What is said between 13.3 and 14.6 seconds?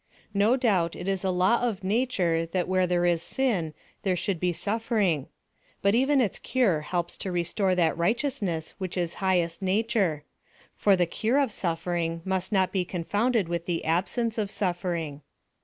with the absence of